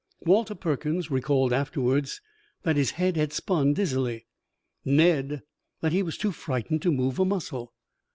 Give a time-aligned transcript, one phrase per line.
[0.21, 2.21] Walter Perkins recalled afterwards
[2.63, 4.25] that his head had spun dizzily,
[4.83, 5.43] Ned
[5.81, 7.75] that he was too frightened to move a muscle.